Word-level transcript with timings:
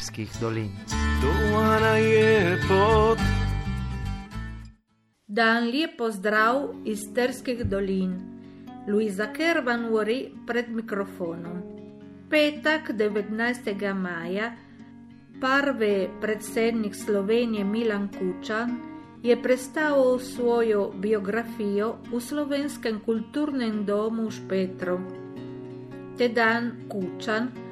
Terskih 0.00 0.32
dolin. 0.40 0.72
Dovana 1.20 2.00
je 2.00 2.56
pot. 2.64 3.18
Dan 5.28 5.68
lep 5.68 5.98
pozdrav 5.98 6.72
iz 6.88 7.04
Terskih 7.12 7.60
dolin. 7.68 8.14
Luisa 8.88 9.28
Kervan 9.28 9.84
uri 9.92 10.32
pred 10.48 10.72
mikrofonom. 10.72 11.60
Petek 12.32 12.96
19. 12.96 13.92
maja, 13.92 14.56
prvi 15.36 16.08
predsednik 16.20 16.96
Slovenije 16.96 17.64
Milan 17.64 18.08
Kučan 18.08 18.80
je 19.22 19.36
predstavil 19.36 20.16
svojo 20.18 20.94
biografijo 20.96 21.98
v 22.08 22.20
slovenskem 22.20 23.04
kulturnem 23.04 23.84
domu 23.84 24.32
v 24.32 24.32
Špetru. 24.32 24.96
Te 26.16 26.32
dan 26.32 26.88
Kučan 26.88 27.68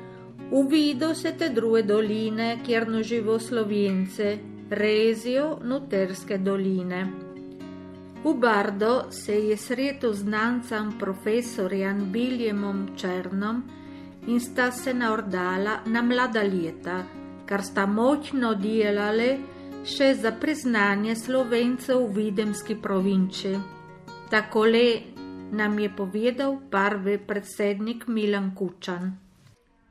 uvidel 0.50 1.14
se 1.14 1.32
te 1.32 1.48
druge 1.48 1.82
doline, 1.82 2.58
kjer 2.66 2.88
no 2.88 3.02
živo 3.02 3.38
Slovence, 3.38 4.38
rezijo 4.70 5.58
Nuterske 5.62 6.38
doline. 6.38 7.06
V 8.24 8.34
Bardo 8.34 9.10
se 9.10 9.34
je 9.34 9.56
sredo 9.56 10.12
z 10.12 10.18
znancem 10.18 10.92
profesorjem 10.98 12.12
Biljemom 12.12 12.88
Črnom 12.96 13.62
in 14.26 14.40
sta 14.40 14.70
se 14.72 14.94
naordala 14.94 15.78
na 15.86 16.02
mlada 16.02 16.42
leta, 16.42 17.04
kar 17.46 17.62
sta 17.62 17.86
močno 17.86 18.54
delali 18.54 19.30
še 19.84 20.14
za 20.14 20.32
priznanje 20.32 21.14
slovencev 21.16 22.02
v 22.08 22.14
videmski 22.16 22.74
provinči. 22.74 23.54
Takole 24.30 24.84
nam 25.52 25.78
je 25.78 25.88
povedal 25.96 26.58
prvi 26.70 27.18
predsednik 27.18 28.08
Milan 28.08 28.52
Kučan. 28.54 29.27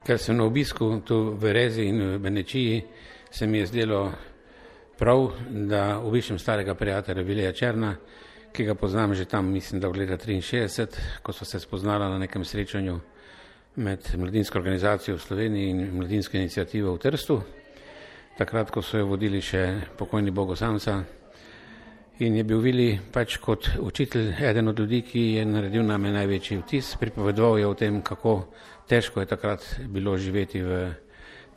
Ker 0.08 0.16
sem 0.16 0.38
na 0.40 0.46
obisku 0.48 1.02
tu 1.04 1.36
v 1.36 1.52
Rezi 1.52 1.84
in 1.92 2.00
v 2.00 2.20
Benečiji, 2.20 2.80
se 3.30 3.48
mi 3.48 3.58
je 3.58 3.66
zdelo 3.66 4.12
prav, 4.98 5.34
da 5.50 6.00
obišem 6.00 6.40
starega 6.40 6.76
prijatelja 6.76 7.24
Vilija 7.24 7.52
Črna, 7.52 7.92
ki 8.56 8.64
ga 8.64 8.76
poznam 8.76 9.14
že 9.14 9.26
tam, 9.26 9.52
mislim, 9.52 9.82
da 9.82 9.90
v 9.92 9.98
leta 9.98 10.16
63, 10.16 10.88
ko 11.22 11.34
so 11.34 11.46
se 11.46 11.60
spoznala 11.60 12.08
na 12.10 12.18
nekem 12.18 12.46
srečanju 12.46 13.00
med 13.76 14.08
mladinsko 14.16 14.58
organizacijo 14.58 15.18
v 15.18 15.22
Sloveniji 15.22 15.70
in 15.70 15.92
mladinsko 15.98 16.38
inicijativo 16.38 16.96
v 16.96 17.04
Trstu. 17.04 17.42
Takrat, 18.38 18.72
ko 18.72 18.82
so 18.82 18.98
jo 18.98 19.12
vodili 19.12 19.42
še 19.42 19.92
pokojni 19.98 20.32
Bogosamca 20.32 21.04
in 22.20 22.36
je 22.36 22.44
bil 22.44 22.64
Vili 22.64 23.00
pač 23.12 23.38
kot 23.38 23.70
učitelj 23.80 24.40
eden 24.40 24.68
od 24.68 24.80
ljudi, 24.80 25.02
ki 25.02 25.22
je 25.36 25.46
naredil 25.46 25.84
name 25.84 26.16
največji 26.16 26.64
vtis, 26.64 26.96
pripovedoval 26.96 27.60
je 27.60 27.68
o 27.68 27.74
tem, 27.74 28.02
kako 28.02 28.40
težko 28.88 29.20
je 29.20 29.26
takrat 29.26 29.64
bilo 29.88 30.18
živeti 30.18 30.62
v 30.64 30.94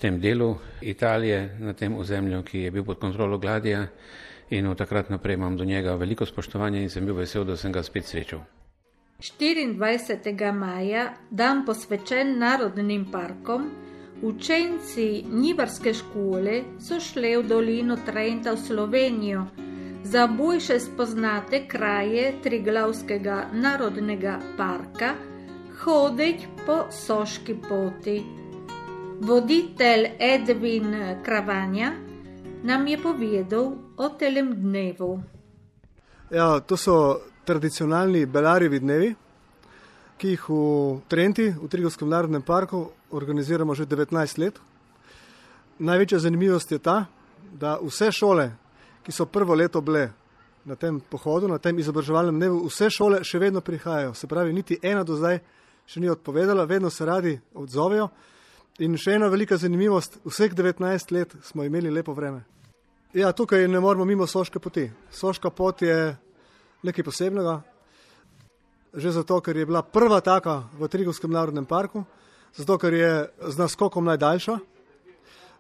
tem 0.01 0.21
delu 0.21 0.57
Italije, 0.81 1.57
na 1.61 1.73
tem 1.73 1.97
ozemlju, 1.97 2.43
ki 2.43 2.59
je 2.59 2.71
bil 2.71 2.85
pod 2.85 2.99
kontrolo 2.99 3.39
Gladija 3.39 3.87
in 4.51 4.67
od 4.67 4.79
takrat 4.79 5.11
naprej 5.11 5.35
imam 5.35 5.57
do 5.57 5.65
njega 5.65 5.95
veliko 5.95 6.27
spoštovanja 6.27 6.81
in 6.81 6.91
sem 6.91 7.07
bil 7.07 7.15
vesel, 7.15 7.45
da 7.45 7.57
sem 7.57 7.73
ga 7.73 7.83
spet 7.83 8.05
srečal. 8.05 8.41
24. 9.21 10.53
maja, 10.53 11.13
dan 11.31 11.65
posvečen 11.67 12.39
narodnim 12.39 13.05
parkom, 13.13 13.71
učenci 14.23 15.25
Nivarske 15.29 15.95
škole 15.95 16.63
so 16.81 17.01
šli 17.01 17.37
v 17.37 17.43
dolino 17.49 17.97
Trenta 18.07 18.53
v 18.53 18.59
Slovenijo, 18.59 19.45
za 20.05 20.27
boljše 20.27 20.81
spoznate 20.81 21.67
kraje 21.69 22.33
Triglavskega 22.43 23.51
narodnega 23.53 24.39
parka, 24.57 25.15
hoditi 25.85 26.49
po 26.67 26.85
soški 26.91 27.55
poti. 27.69 28.23
Voditelj 29.21 30.07
Edwin 30.19 30.95
Kravanja 31.25 31.93
nam 32.63 32.87
je 32.87 33.03
povedal 33.03 33.73
o 33.97 34.09
telem 34.09 34.53
dnevu. 34.55 35.23
Ja, 36.31 36.61
to 36.61 36.77
so 36.77 37.21
tradicionalni 37.45 38.27
Belarjevi 38.27 38.81
dnevi, 38.81 39.15
ki 40.19 40.29
jih 40.29 40.45
v 40.49 41.01
Trenti, 41.09 41.49
v 41.51 41.69
Trigovskem 41.69 42.09
narodnem 42.09 42.43
parku, 42.43 42.91
organiziramo 43.11 43.75
že 43.75 43.87
19 43.87 44.39
let. 44.39 44.61
Največja 45.79 46.19
zanimivost 46.19 46.73
je 46.73 46.79
ta, 46.79 47.07
da 47.53 47.79
vse 47.83 48.13
šole, 48.13 48.51
ki 49.03 49.13
so 49.13 49.27
prvo 49.27 49.55
leto 49.55 49.81
bile 49.81 50.11
na 50.65 50.77
tem 50.77 51.01
pohodu, 51.01 51.49
na 51.49 51.59
tem 51.59 51.79
izobraževalnem 51.79 52.37
dnevu, 52.37 52.67
vse 52.69 52.91
šole 52.93 53.25
še 53.25 53.39
vedno 53.39 53.61
prihajajo. 53.61 54.15
Se 54.15 54.29
pravi, 54.29 54.53
niti 54.53 54.79
ena 54.83 55.05
do 55.05 55.17
zdaj 55.17 55.41
še 55.91 56.01
ni 56.01 56.11
odpovedala, 56.11 56.65
vedno 56.71 56.91
se 56.91 57.07
radi 57.07 57.35
odzovejo. 57.55 58.09
In 58.81 58.95
še 58.97 59.17
ena 59.19 59.29
velika 59.29 59.59
zanimivost, 59.59 60.21
vseh 60.25 60.55
19 60.55 61.13
let 61.13 61.35
smo 61.43 61.67
imeli 61.67 61.91
lepo 61.91 62.15
vreme. 62.15 62.45
Ja, 63.13 63.33
tukaj 63.35 63.67
ne 63.69 63.81
moramo 63.83 64.07
mimo 64.07 64.27
Soške 64.27 64.63
poti. 64.63 64.87
Soška 65.11 65.51
pot 65.51 65.83
je 65.83 66.15
nekaj 66.87 67.05
posebnega, 67.05 67.59
že 68.95 69.11
zato, 69.19 69.41
ker 69.43 69.57
je 69.57 69.67
bila 69.67 69.83
prva 69.83 70.21
taka 70.23 70.63
v 70.79 70.89
Trigovskem 70.89 71.31
narodnem 71.31 71.67
parku, 71.67 72.05
zato, 72.55 72.79
ker 72.79 72.95
je 72.95 73.13
z 73.51 73.59
naskokom 73.59 74.07
najdaljša. 74.07 74.59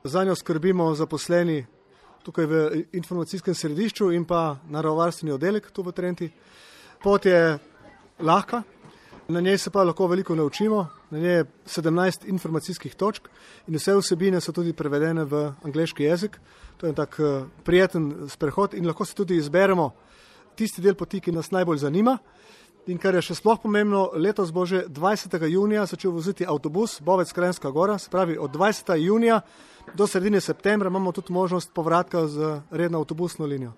Za 0.05 0.25
njo 0.25 0.35
skrbimo 0.39 0.95
zaposleni 0.95 1.67
tukaj 2.25 2.47
v 2.47 2.85
informacijskem 2.97 3.55
središču 3.55 4.13
in 4.15 4.25
pa 4.25 4.61
naravovarstveni 4.71 5.35
oddelek 5.35 5.73
tu 5.75 5.83
v 5.83 5.93
Trenti. 5.93 6.31
Pot 7.03 7.27
je 7.27 7.59
lahka, 8.23 8.63
na 9.31 9.41
njej 9.41 9.59
se 9.59 9.71
pa 9.71 9.85
lahko 9.85 10.07
veliko 10.07 10.35
naučimo, 10.35 10.87
na 11.11 11.19
njej 11.19 11.37
je 11.37 11.45
17 11.67 12.29
informacijskih 12.29 12.95
točk 12.95 13.29
in 13.67 13.75
vse 13.75 13.95
vsebine 13.97 14.41
so 14.41 14.53
tudi 14.53 14.73
prevedene 14.73 15.25
v 15.25 15.53
angliški 15.65 16.05
jezik. 16.05 16.39
To 16.77 16.87
je 16.87 16.95
tak 16.95 17.17
eh, 17.21 17.45
prijeten 17.65 18.29
sprehod 18.29 18.75
in 18.75 18.87
lahko 18.87 19.05
se 19.05 19.15
tudi 19.15 19.37
izberemo 19.37 19.91
tisti 20.55 20.83
del 20.83 20.95
poti, 20.95 21.21
ki 21.21 21.33
nas 21.33 21.51
najbolj 21.51 21.79
zanima. 21.79 22.19
In 22.89 22.99
kar 22.99 23.15
je 23.15 23.23
še 23.23 23.37
sploh 23.37 23.61
pomembno, 23.61 24.09
letos 24.17 24.51
bo 24.53 24.65
že 24.67 24.87
20. 24.89 25.37
junija 25.53 25.85
začel 25.87 26.11
voziti 26.11 26.47
avtobus 26.49 27.01
Bovec 27.05 27.33
Krenska 27.33 27.71
gora, 27.71 27.99
se 27.99 28.11
pravi 28.11 28.39
od 28.39 28.51
20. 28.57 28.97
junija 28.97 29.41
do 29.95 30.07
sredine 30.07 30.41
septembra 30.41 30.89
imamo 30.89 31.13
tudi 31.13 31.33
možnost 31.33 31.75
povratka 31.75 32.27
z 32.27 32.61
redno 32.71 32.99
avtobusno 32.99 33.47
linijo. 33.47 33.73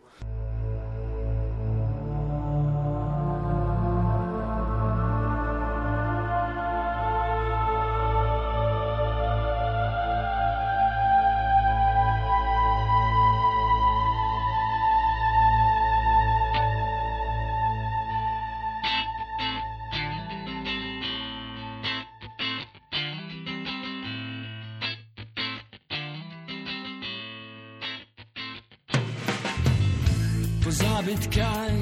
Abendkaj, 31.02 31.74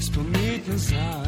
spomniten 0.00 0.78
saj. 0.78 1.27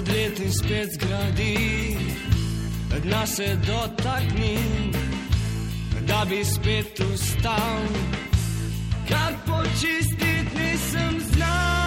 Pod 0.00 0.08
letom 0.08 0.52
spet 0.52 0.88
zgradi, 0.92 1.96
dna 3.02 3.26
se 3.26 3.56
dotakni, 3.66 4.58
da 6.06 6.24
bi 6.28 6.44
spet 6.44 7.00
ustal 7.00 7.82
kar 9.08 9.34
počistiti 9.46 10.56
nisem 10.56 11.20
znal. 11.20 11.79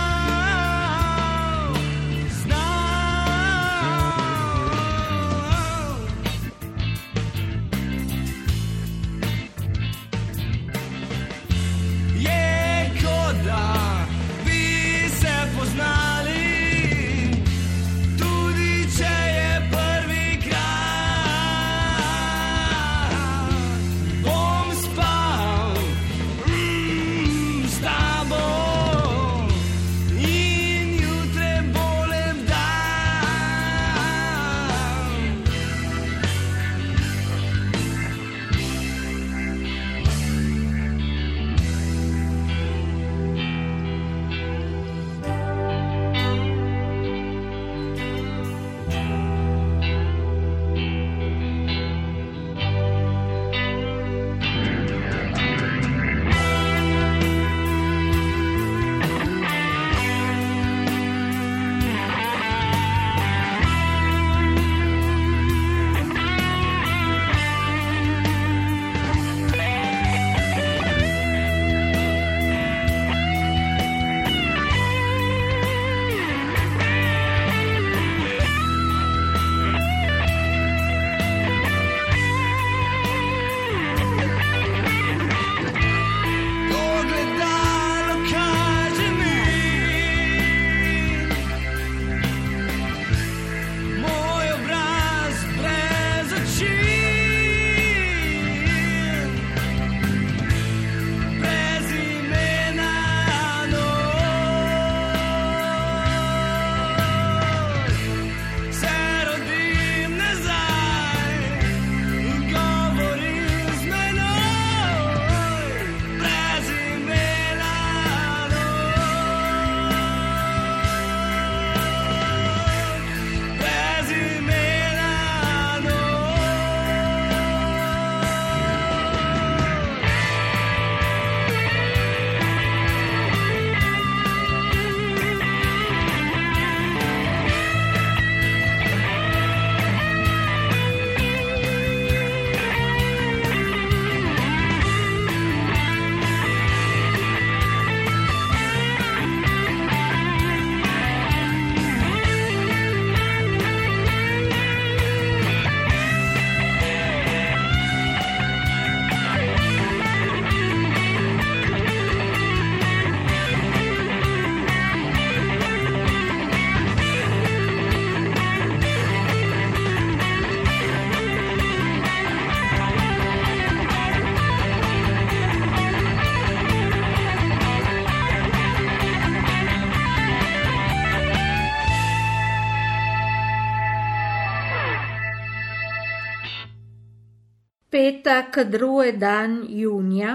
Petak, 188.04 188.58
drugi 188.68 189.12
dan 189.16 189.62
junija, 189.70 190.32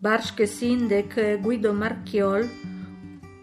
barški 0.00 0.46
sindek 0.48 1.14
Guido 1.42 1.72
Marchiol 1.76 2.46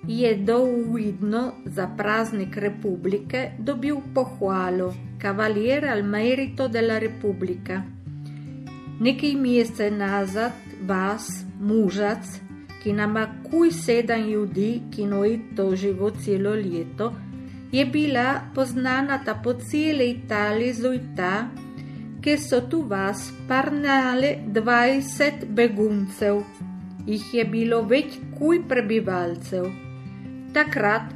je 0.07 0.31
dovidno 0.35 1.41
za 1.65 1.85
praznik 1.97 2.57
republike 2.57 3.51
dobil 3.59 4.00
pohvalo 4.15 4.88
Cavaliere 5.21 5.91
al 5.94 6.01
merito 6.03 6.68
della 6.68 6.97
Repubblica. 6.97 7.83
Nekaj 9.00 9.35
mesecev 9.44 9.94
nazad 9.94 10.57
vas, 10.81 11.29
mužac, 11.62 12.25
ki 12.81 12.98
nama 12.98 13.27
kuj 13.46 13.72
sedem 13.84 14.25
ljudi, 14.31 14.72
ki 14.89 15.05
noji 15.05 15.38
to 15.55 15.69
živo 15.75 16.10
celo 16.25 16.55
leto, 16.55 17.13
je 17.72 17.86
bila 17.86 18.41
poznana 18.55 19.22
ta 19.25 19.38
po 19.43 19.53
celi 19.53 20.10
Italiji 20.10 20.74
zujta, 20.74 21.31
ker 22.27 22.39
so 22.43 22.60
tu 22.67 22.81
vas 22.84 23.31
parnale 23.48 24.43
20 24.51 25.46
beguncev. 25.55 26.41
Jih 27.07 27.27
je 27.34 27.43
bilo 27.48 27.77
več 27.88 28.17
kuj 28.36 28.57
prebivalcev. 28.67 29.69
Takrat, 30.57 31.13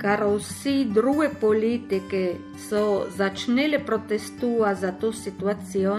kar 0.00 0.22
vsi 0.24 0.86
druge 0.94 1.28
politike 1.42 2.22
so 2.68 2.80
začnele 3.18 3.82
protestua 3.84 4.72
za 4.74 4.94
to 4.96 5.12
situacijo, 5.12 5.98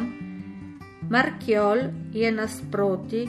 Markiol 1.14 1.86
je 2.14 2.32
nasproti 2.32 3.22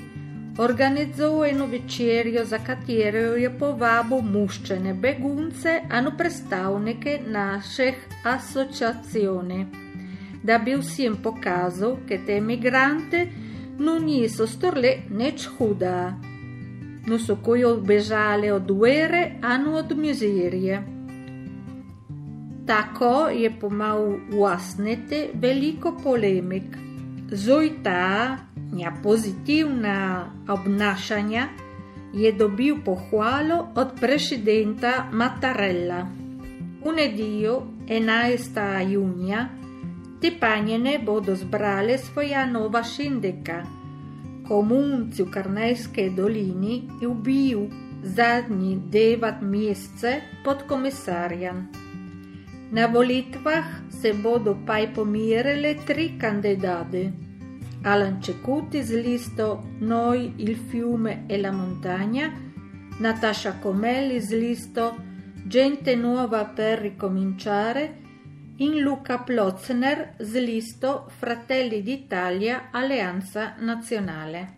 organizoval 0.59 1.51
eno 1.51 1.67
večerjo, 1.67 2.45
za 2.45 2.63
katero 2.65 3.37
je 3.37 3.53
povabil 3.59 4.25
muščene 4.33 4.97
begunce, 5.05 5.83
anu 5.91 6.17
predstavnike 6.17 7.21
naših 7.29 8.09
asociacijone, 8.25 9.90
da 10.43 10.59
bi 10.59 10.75
vsem 10.75 11.17
pokazal, 11.23 11.97
da 12.09 12.17
te 12.27 12.37
emigrante 12.37 13.27
no 13.79 13.99
niso 13.99 14.47
storili 14.47 15.03
nič 15.11 15.47
huda, 15.57 16.15
no 17.07 17.19
so 17.19 17.37
koji 17.43 17.65
odbežali 17.65 18.51
od 18.51 18.71
vere, 18.71 19.33
anu 19.43 19.77
od 19.77 19.97
mizerije. 19.97 20.83
Tako 22.67 23.29
je 23.29 23.51
pomal 23.61 24.13
uasniti 24.33 25.29
veliko 25.35 25.97
polemik. 26.03 26.77
Zojta, 27.33 28.37
nja 28.73 28.93
pozitivna 29.03 30.31
obnašanja, 30.49 31.49
je 32.15 32.33
dobil 32.33 32.77
pohvalo 32.85 33.69
od 33.75 33.89
prezidenta 34.01 35.09
Mattarella. 35.13 36.07
V 36.85 36.93
nedeljo 36.97 37.63
11. 37.89 38.91
junija 38.91 39.60
te 40.21 40.31
panjene 40.41 40.99
bodo 40.99 41.35
zbrale 41.35 41.99
svoja 41.99 42.47
nova 42.47 42.83
šindeka. 42.83 43.63
Komunci 44.49 45.23
v 45.23 45.31
Karnajske 45.31 46.11
dolini 46.17 46.89
je 47.01 47.09
ubil 47.09 47.69
zadnji 48.03 48.77
devet 48.91 49.41
mesece 49.43 50.21
pod 50.45 50.67
komisarjem. 50.69 51.69
Na 52.71 52.87
volitvah 52.87 53.65
se 53.91 54.13
bodo 54.13 54.57
paj 54.67 54.95
pomirile 54.95 55.75
tri 55.87 56.13
kandidati. 56.19 57.11
Alan 57.83 58.21
Cecuti 58.23 58.83
z 58.83 59.03
listo 59.03 59.65
Noi 59.81 60.33
il 60.37 60.57
fiume 60.57 61.25
e 61.27 61.39
la 61.39 61.51
montagna, 61.51 62.31
Natascia 62.99 63.55
Comelli 63.63 64.21
z 64.21 64.31
listo 64.33 64.97
Gente 65.49 65.97
nuova 65.97 66.45
per 66.45 66.79
ricominciare, 66.79 68.00
in 68.61 68.81
Luca 68.81 69.19
Plotzner 69.19 70.17
z 70.19 70.35
listo 70.35 71.07
Fratelli 71.09 71.83
d'Italia 71.83 72.69
Alleanza 72.71 73.55
Nazionale. 73.59 74.57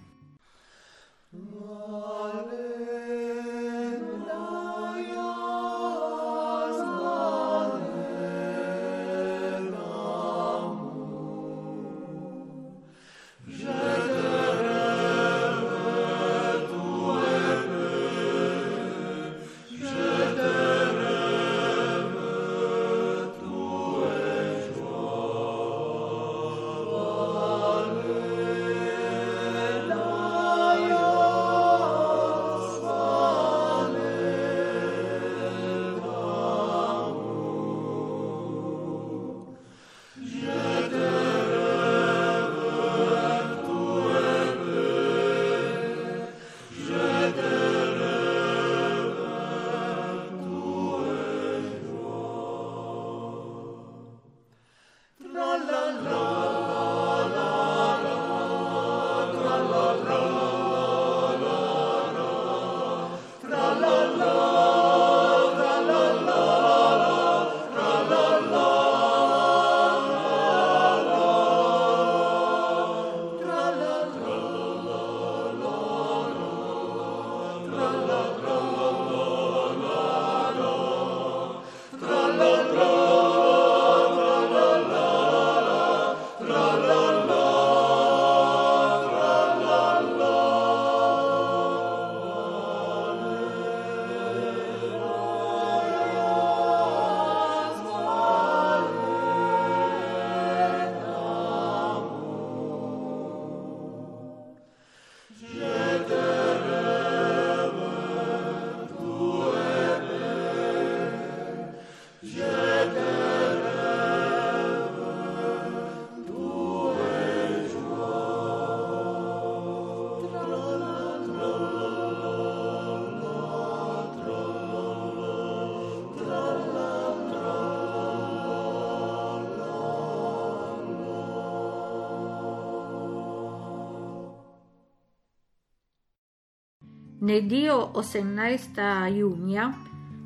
Nedeljo 137.22 137.90
18. 137.94 139.16
junija 139.16 139.72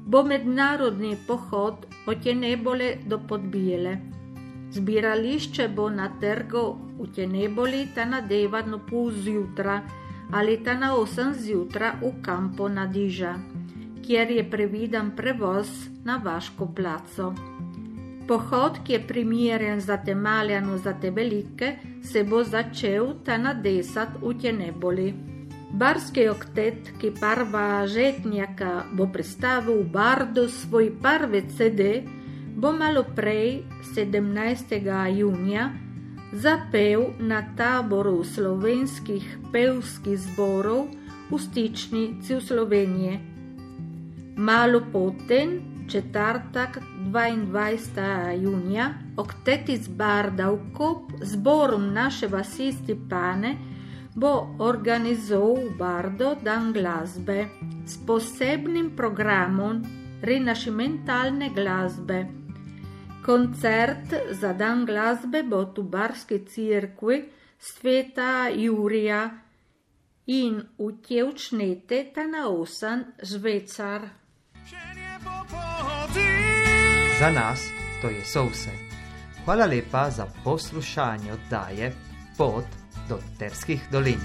bo 0.07 0.23
mednarodni 0.23 1.17
pohod 1.26 1.75
od 2.07 2.23
Tenebole 2.23 2.95
do 3.07 3.19
Podbijele. 3.29 3.97
Zbirališče 4.71 5.69
bo 5.69 5.91
na 5.91 6.09
trgu 6.21 6.62
v 7.00 7.09
Teneboli 7.15 7.83
ta 7.95 8.05
na 8.05 8.23
9 8.23 8.67
no 8.67 8.81
pol 8.91 9.12
zjutra 9.12 9.83
ali 10.33 10.57
ta 10.65 10.75
na 10.75 10.95
8 10.97 11.35
zjutra 11.35 11.93
v 12.00 12.15
kampo 12.23 12.69
na 12.69 12.87
Diža, 12.87 13.35
kjer 14.07 14.31
je 14.31 14.50
previden 14.50 15.12
prevoz 15.17 15.69
na 16.05 16.17
Vaško 16.25 16.73
placo. 16.76 17.35
Pohod, 18.29 18.79
ki 18.85 18.93
je 18.93 19.07
primeren 19.07 19.81
za 19.81 19.97
te 19.97 20.15
maljano, 20.15 20.79
za 20.79 20.93
te 20.93 21.11
velike, 21.11 21.76
se 22.03 22.25
bo 22.25 22.45
začel 22.45 23.15
ta 23.25 23.37
na 23.37 23.55
10 23.55 24.07
v 24.23 24.38
Teneboli. 24.41 25.36
Barski 25.76 26.23
oktet, 26.28 26.95
ki 26.97 27.11
parva 27.21 27.85
žetnjaka 27.85 28.87
bo 28.97 29.04
predstavil 29.12 29.83
Bardu 29.85 30.47
svoj 30.49 30.87
prvi 31.02 31.42
CD, 31.52 32.00
bo 32.56 32.71
malo 32.73 33.02
prej, 33.16 33.61
17. 33.92 34.73
junija, 35.18 35.66
zapel 36.33 37.04
na 37.18 37.42
taboru 37.56 38.25
slovenskih 38.25 39.28
pevskih 39.52 40.16
zborov 40.16 40.88
v 41.28 41.42
stičnici 41.45 42.35
v 42.35 42.40
Sloveniji. 42.40 43.21
Malo 44.40 44.80
potem, 44.92 45.61
četrtek 45.92 46.80
22. 47.12 48.33
junija, 48.40 48.95
oktet 49.16 49.68
izbarda 49.68 50.49
v 50.50 50.73
kop 50.73 51.12
zborom 51.21 51.92
naše 51.92 52.33
vasi 52.33 52.73
Stipane, 52.73 53.75
bo 54.17 54.57
organizoval 54.59 55.77
Bardo 55.79 56.35
dan 56.43 56.73
glasbe 56.73 57.49
s 57.85 58.01
posebnim 58.07 58.97
programom 58.97 59.83
renašimentalne 60.23 61.51
glasbe. 61.55 62.27
Koncert 63.25 64.15
za 64.31 64.53
dan 64.53 64.87
glasbe 64.87 65.43
bo 65.43 65.69
v 65.77 65.83
Barski 65.83 66.47
cirkvi 66.49 67.29
sveta 67.59 68.49
Jurija 68.49 69.31
in 70.27 70.65
v 70.79 70.93
Tjevčnete 71.03 72.13
ta 72.15 72.27
na 72.27 72.49
osan 72.49 73.05
žvecar. 73.23 74.09
Za 77.21 77.31
nas 77.31 77.69
to 78.01 78.09
je 78.09 78.25
so 78.25 78.49
vse. 78.49 78.73
Hvala 79.45 79.67
lepa 79.67 80.11
za 80.11 80.27
poslušanje 80.45 81.33
oddaje 81.33 81.93
Pot 82.39 82.86
do 83.09 83.21
Terskih 83.39 83.81
dolin. 83.93 84.21